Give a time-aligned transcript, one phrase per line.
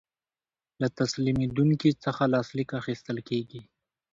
[0.81, 3.61] له تسلیمیدونکي څخه لاسلیک اخیستل کیږي.